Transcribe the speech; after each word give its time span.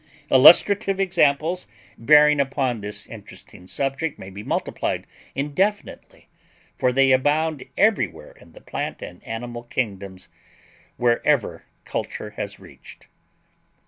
Illustrative 0.31 0.99
examples 0.99 1.67
bearing 1.95 2.41
upon 2.41 2.81
this 2.81 3.05
interesting 3.05 3.67
subject 3.67 4.17
may 4.17 4.31
be 4.31 4.41
multiplied 4.41 5.05
indefinitely, 5.35 6.27
for 6.75 6.91
they 6.91 7.11
abound 7.11 7.63
everywhere 7.77 8.31
in 8.41 8.53
the 8.53 8.61
plant 8.61 9.03
and 9.03 9.23
animal 9.23 9.61
kingdoms 9.61 10.27
wherever 10.97 11.65
culture 11.85 12.31
has 12.31 12.59
reached. 12.59 13.09